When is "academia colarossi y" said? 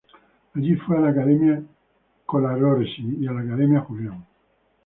1.09-3.27